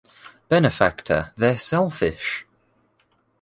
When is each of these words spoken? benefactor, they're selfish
benefactor, 0.49 1.31
they're 1.37 1.55
selfish 1.55 2.47